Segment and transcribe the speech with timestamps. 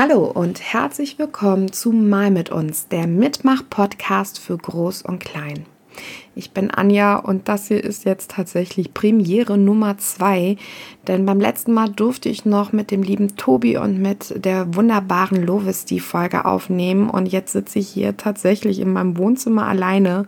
[0.00, 5.66] Hallo und herzlich willkommen zu Mal mit uns, der Mitmach-Podcast für Groß und Klein.
[6.36, 10.56] Ich bin Anja und das hier ist jetzt tatsächlich Premiere Nummer zwei,
[11.08, 15.44] denn beim letzten Mal durfte ich noch mit dem lieben Tobi und mit der wunderbaren
[15.44, 20.26] Lovis die Folge aufnehmen und jetzt sitze ich hier tatsächlich in meinem Wohnzimmer alleine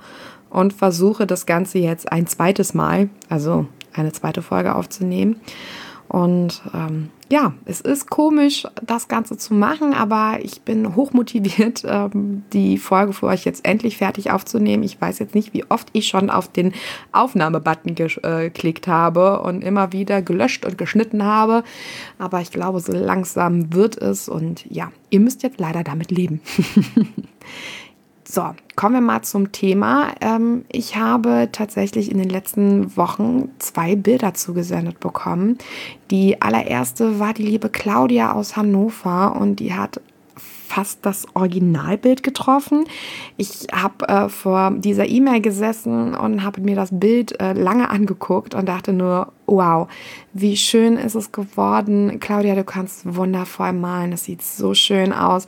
[0.49, 5.37] und versuche das Ganze jetzt ein zweites Mal, also eine zweite Folge aufzunehmen.
[6.11, 12.43] Und ähm, ja, es ist komisch, das Ganze zu machen, aber ich bin hochmotiviert, ähm,
[12.53, 14.83] die Folge für euch jetzt endlich fertig aufzunehmen.
[14.83, 16.73] Ich weiß jetzt nicht, wie oft ich schon auf den
[17.13, 21.63] Aufnahmebutton äh, geklickt habe und immer wieder gelöscht und geschnitten habe.
[22.19, 26.41] Aber ich glaube, so langsam wird es und ja, ihr müsst jetzt leider damit leben.
[28.33, 30.13] So, kommen wir mal zum Thema.
[30.21, 35.59] Ähm, ich habe tatsächlich in den letzten Wochen zwei Bilder zugesendet bekommen.
[36.13, 40.01] Die allererste war die liebe Claudia aus Hannover und die hat
[40.71, 42.85] fast das Originalbild getroffen.
[43.37, 48.55] Ich habe äh, vor dieser E-Mail gesessen und habe mir das Bild äh, lange angeguckt
[48.55, 49.89] und dachte nur, wow,
[50.33, 52.21] wie schön ist es geworden.
[52.21, 54.13] Claudia, du kannst wundervoll malen.
[54.13, 55.47] Es sieht so schön aus.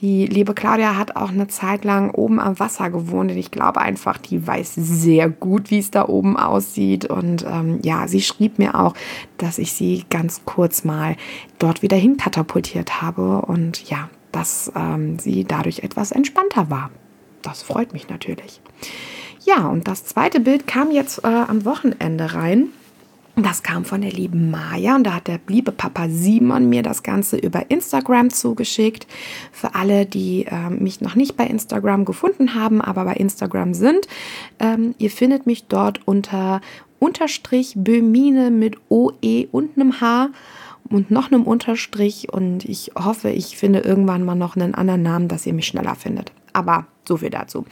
[0.00, 3.80] Die liebe Claudia hat auch eine Zeit lang oben am Wasser gewohnt und ich glaube
[3.80, 7.04] einfach, die weiß sehr gut, wie es da oben aussieht.
[7.04, 8.94] Und ähm, ja, sie schrieb mir auch,
[9.38, 11.16] dass ich sie ganz kurz mal
[11.60, 13.42] dort wieder hinkatapultiert habe.
[13.42, 16.90] Und ja, dass ähm, sie dadurch etwas entspannter war.
[17.42, 18.60] Das freut mich natürlich.
[19.44, 22.68] Ja, und das zweite Bild kam jetzt äh, am Wochenende rein.
[23.36, 27.02] Das kam von der lieben Maja und da hat der liebe Papa Simon mir das
[27.02, 29.08] Ganze über Instagram zugeschickt.
[29.50, 34.06] Für alle, die äh, mich noch nicht bei Instagram gefunden haben, aber bei Instagram sind,
[34.60, 36.60] ähm, ihr findet mich dort unter
[37.00, 40.30] Unterstrich Bömine mit OE und einem H
[40.90, 45.28] und noch einem Unterstrich und ich hoffe, ich finde irgendwann mal noch einen anderen Namen,
[45.28, 46.32] dass ihr mich schneller findet.
[46.52, 47.64] Aber so viel dazu.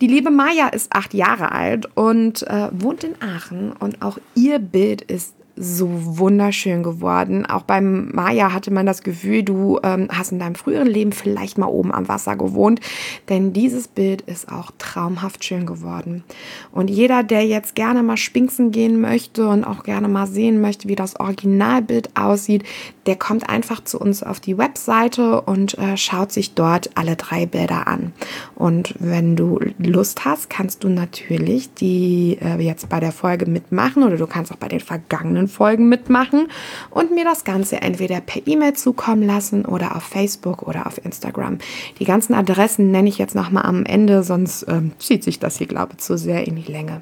[0.00, 4.58] Die liebe Maja ist acht Jahre alt und äh, wohnt in Aachen und auch ihr
[4.58, 5.88] Bild ist so
[6.18, 7.46] wunderschön geworden.
[7.46, 11.58] Auch beim Maya hatte man das Gefühl, du ähm, hast in deinem früheren Leben vielleicht
[11.58, 12.80] mal oben am Wasser gewohnt,
[13.28, 16.24] denn dieses Bild ist auch traumhaft schön geworden.
[16.72, 20.88] Und jeder, der jetzt gerne mal spinksen gehen möchte und auch gerne mal sehen möchte,
[20.88, 22.64] wie das Originalbild aussieht,
[23.08, 27.46] der kommt einfach zu uns auf die Webseite und äh, schaut sich dort alle drei
[27.46, 28.12] Bilder an.
[28.54, 34.02] Und wenn du Lust hast, kannst du natürlich die äh, jetzt bei der Folge mitmachen
[34.02, 36.48] oder du kannst auch bei den vergangenen Folgen mitmachen
[36.90, 41.56] und mir das Ganze entweder per E-Mail zukommen lassen oder auf Facebook oder auf Instagram.
[42.00, 45.66] Die ganzen Adressen nenne ich jetzt nochmal am Ende, sonst ähm, zieht sich das hier,
[45.66, 47.00] glaube ich, zu sehr in die Länge.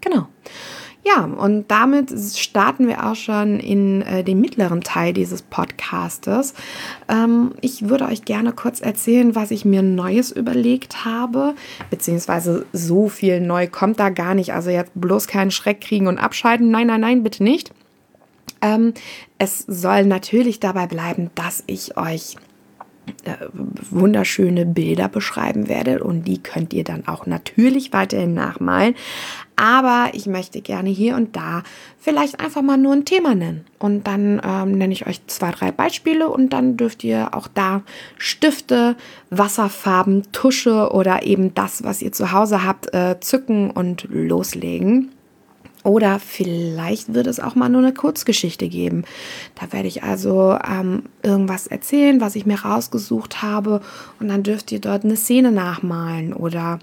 [0.00, 0.28] Genau.
[1.08, 6.52] Ja, und damit starten wir auch schon in äh, den mittleren Teil dieses Podcastes.
[7.08, 11.54] Ähm, ich würde euch gerne kurz erzählen, was ich mir Neues überlegt habe,
[11.88, 14.52] beziehungsweise so viel neu kommt da gar nicht.
[14.52, 16.70] Also jetzt bloß keinen Schreck kriegen und abschalten.
[16.70, 17.72] Nein, nein, nein, bitte nicht.
[18.60, 18.92] Ähm,
[19.38, 22.36] es soll natürlich dabei bleiben, dass ich euch
[23.24, 23.46] äh,
[23.90, 28.94] wunderschöne Bilder beschreiben werde und die könnt ihr dann auch natürlich weiterhin nachmalen.
[29.56, 31.64] Aber ich möchte gerne hier und da
[31.98, 33.64] vielleicht einfach mal nur ein Thema nennen.
[33.80, 37.82] Und dann ähm, nenne ich euch zwei, drei Beispiele und dann dürft ihr auch da
[38.18, 38.94] Stifte,
[39.30, 45.10] Wasserfarben, Tusche oder eben das, was ihr zu Hause habt, äh, zücken und loslegen.
[45.88, 49.04] Oder vielleicht wird es auch mal nur eine Kurzgeschichte geben.
[49.54, 53.80] Da werde ich also ähm, irgendwas erzählen, was ich mir rausgesucht habe.
[54.20, 56.78] Und dann dürft ihr dort eine Szene nachmalen oder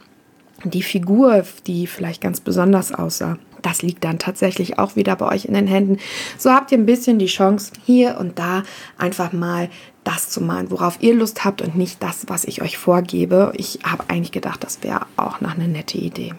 [0.63, 3.37] die Figur, die vielleicht ganz besonders aussah.
[3.61, 5.99] Das liegt dann tatsächlich auch wieder bei euch in den Händen.
[6.39, 8.63] So habt ihr ein bisschen die Chance, hier und da
[8.97, 9.69] einfach mal
[10.03, 13.53] das zu malen, worauf ihr Lust habt und nicht das, was ich euch vorgebe.
[13.55, 16.33] Ich habe eigentlich gedacht, das wäre auch noch eine nette Idee.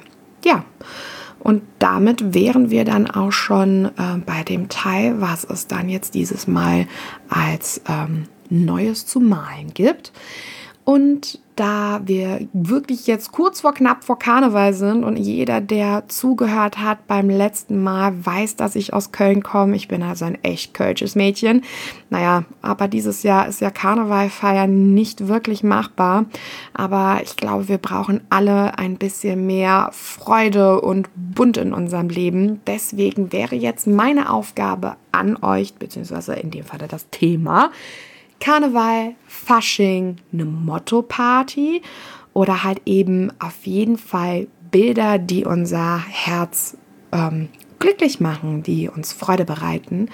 [0.45, 0.65] Ja.
[1.39, 6.15] Und damit wären wir dann auch schon äh, bei dem Teil, was es dann jetzt
[6.15, 6.87] dieses Mal
[7.29, 10.13] als ähm, Neues zu malen gibt.
[10.85, 16.79] Und da wir wirklich jetzt kurz vor knapp vor Karneval sind und jeder, der zugehört
[16.79, 19.75] hat beim letzten Mal, weiß, dass ich aus Köln komme.
[19.75, 21.63] Ich bin also ein echt kölsches Mädchen.
[22.11, 26.27] Naja, aber dieses Jahr ist ja Karneval feiern nicht wirklich machbar.
[26.75, 32.61] Aber ich glaube, wir brauchen alle ein bisschen mehr Freude und Bunt in unserem Leben.
[32.67, 37.71] Deswegen wäre jetzt meine Aufgabe an euch, beziehungsweise in dem Falle das Thema,
[38.41, 41.83] Karneval, Fasching, eine Motto-Party
[42.33, 46.77] oder halt eben auf jeden Fall Bilder, die unser Herz
[47.13, 47.49] ähm,
[47.79, 50.09] glücklich machen, die uns Freude bereiten.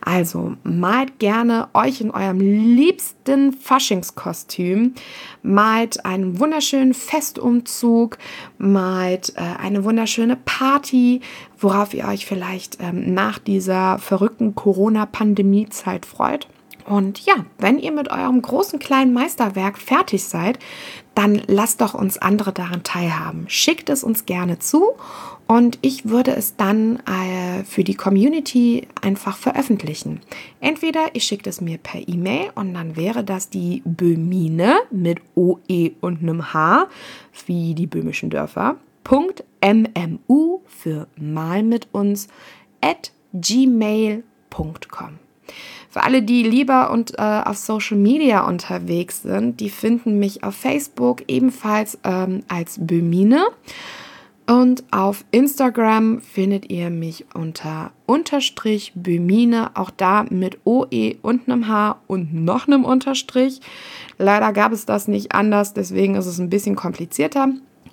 [0.00, 4.94] Also malt gerne euch in eurem liebsten Faschingskostüm,
[5.42, 8.18] malt einen wunderschönen Festumzug,
[8.58, 11.20] malt äh, eine wunderschöne Party,
[11.58, 16.48] worauf ihr euch vielleicht ähm, nach dieser verrückten Corona-Pandemie-Zeit freut.
[16.86, 20.58] Und ja, wenn ihr mit eurem großen kleinen Meisterwerk fertig seid,
[21.14, 23.46] dann lasst doch uns andere daran teilhaben.
[23.48, 24.92] Schickt es uns gerne zu
[25.46, 30.20] und ich würde es dann äh, für die Community einfach veröffentlichen.
[30.60, 35.92] Entweder ihr schickt es mir per E-Mail und dann wäre das die Bömine mit OE
[36.00, 36.86] und einem H,
[37.46, 42.28] wie die böhmischen Dörfer, Punkt MMU für mal mit uns
[42.80, 45.25] at gmail.com.
[45.90, 50.54] Für alle, die lieber und äh, auf Social Media unterwegs sind, die finden mich auf
[50.54, 53.46] Facebook ebenfalls ähm, als Bömine.
[54.48, 61.66] Und auf Instagram findet ihr mich unter Unterstrich Bömine, auch da mit OE und einem
[61.66, 63.60] H und noch einem Unterstrich.
[64.18, 67.48] Leider gab es das nicht anders, deswegen ist es ein bisschen komplizierter.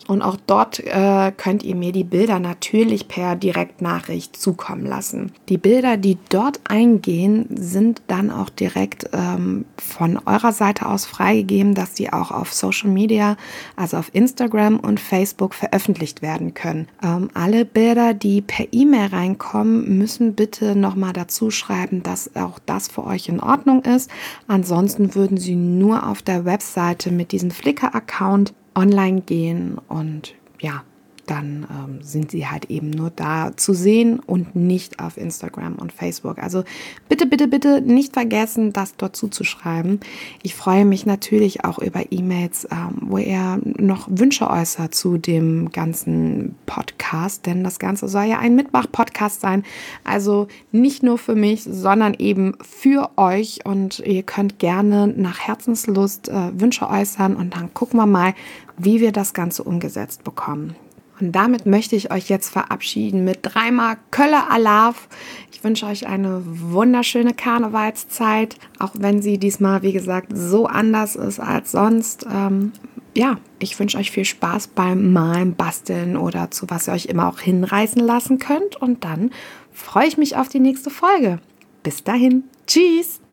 [0.08, 5.32] Und auch dort äh, könnt ihr mir die Bilder natürlich per Direktnachricht zukommen lassen.
[5.50, 11.74] Die Bilder, die dort eingehen, sind dann auch direkt ähm, von eurer Seite aus freigegeben,
[11.74, 13.38] dass die auch auf Social Media,
[13.76, 16.88] also auf Instagram und Facebook veröffentlicht werden können.
[17.02, 22.88] Ähm, alle Bilder, die per E-Mail reinkommen, müssen bitte nochmal dazu schreiben, dass auch das
[22.88, 24.10] für euch in Ordnung ist.
[24.48, 30.84] Ansonsten würden sie nur auf der Webseite mit diesem Flickr-Account online gehen und ja,
[31.26, 35.92] dann ähm, sind sie halt eben nur da zu sehen und nicht auf Instagram und
[35.92, 36.40] Facebook.
[36.40, 36.64] Also
[37.10, 40.00] bitte, bitte, bitte nicht vergessen, das dort zuzuschreiben.
[40.42, 45.72] Ich freue mich natürlich auch über E-Mails, ähm, wo ihr noch Wünsche äußert zu dem
[45.72, 49.64] ganzen Podcast, denn das Ganze soll ja ein Mitmach-Podcast sein.
[50.04, 56.30] Also nicht nur für mich, sondern eben für euch und ihr könnt gerne nach Herzenslust
[56.30, 58.34] äh, Wünsche äußern und dann gucken wir mal,
[58.78, 60.76] wie wir das Ganze umgesetzt bekommen.
[61.24, 65.08] Und damit möchte ich euch jetzt verabschieden mit dreimal Kölle Alarv.
[65.54, 71.40] Ich wünsche euch eine wunderschöne Karnevalszeit, auch wenn sie diesmal, wie gesagt, so anders ist
[71.40, 72.26] als sonst.
[72.30, 72.74] Ähm,
[73.16, 77.30] ja, ich wünsche euch viel Spaß beim Malen, Basteln oder zu was ihr euch immer
[77.30, 78.76] auch hinreißen lassen könnt.
[78.76, 79.32] Und dann
[79.72, 81.40] freue ich mich auf die nächste Folge.
[81.84, 82.44] Bis dahin.
[82.68, 83.22] Tschüss.